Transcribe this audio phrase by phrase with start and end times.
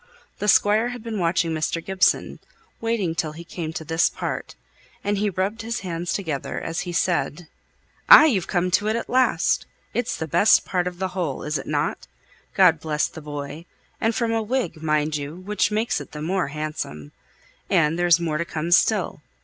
[0.39, 1.79] The Squire had been watching Mr.
[1.85, 2.39] Gibson
[2.79, 4.55] waiting till he came to this part
[5.03, 7.47] and he rubbed his hands together as he said,
[8.09, 8.25] "Ay!
[8.25, 9.67] you've come to it at last.
[9.93, 12.07] It's the best part of the whole, isn't it?
[12.55, 13.67] God bless the boy!
[14.01, 17.11] and from a Whig, mind you, which makes it the more handsome.
[17.69, 19.21] And there's more to come still.